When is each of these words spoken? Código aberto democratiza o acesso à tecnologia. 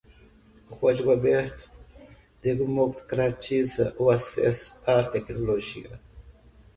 Código 0.79 1.11
aberto 1.11 1.69
democratiza 2.41 3.93
o 3.99 4.09
acesso 4.09 4.81
à 4.89 5.03
tecnologia. 5.03 5.99